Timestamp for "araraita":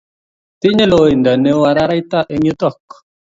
1.71-2.19